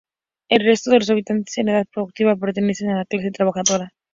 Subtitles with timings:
[0.49, 3.93] El resto de los habitantes en edad productiva pertenecen a la clase trabajadora.